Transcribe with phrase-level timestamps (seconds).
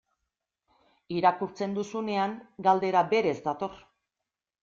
[1.17, 2.33] Irakurtzen duzunean,
[2.69, 3.77] galdera berez dator.